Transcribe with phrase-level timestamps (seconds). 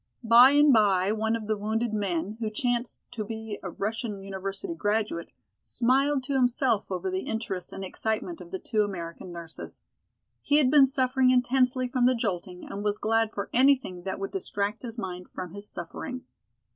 [0.23, 4.73] By and by, one of the wounded men, who chanced to be a Russian university
[4.73, 5.31] graduate,
[5.61, 9.83] smiled to himself over the interest and excitement of the two American nurses.
[10.41, 14.31] He had been suffering intensely from the jolting and was glad for anything that would
[14.31, 16.25] distract his mind from his suffering.